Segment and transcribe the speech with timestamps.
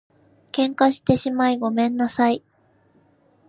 [0.51, 2.43] 喧嘩してしまいごめんなさい